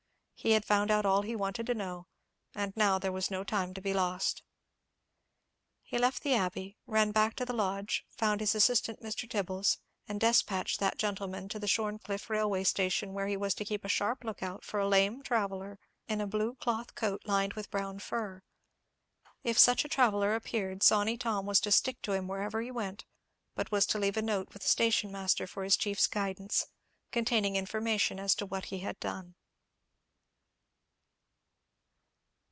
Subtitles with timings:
[0.43, 2.07] He had found out all he wanted to know,
[2.55, 4.41] and now there was no time to be lost.
[5.83, 9.29] He left the Abbey, ran back to the lodge, found his assistant, Mr.
[9.29, 9.77] Tibbles,
[10.07, 13.87] and despatched that gentleman to the Shorncliffe railway station, where he was to keep a
[13.87, 15.77] sharp look out for a lame traveller
[16.07, 18.41] in a blue cloth coat lined with brown fur.
[19.43, 23.05] If such a traveller appeared, Sawney Tom was to stick to him wherever he went;
[23.53, 26.65] but was to leave a note with the station master for his chief's guidance,
[27.11, 29.35] containing information as to what he had done.